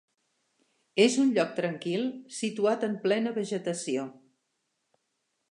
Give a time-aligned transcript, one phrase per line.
[1.03, 2.07] És un lloc tranquil
[2.39, 4.09] situat en plena vegetació.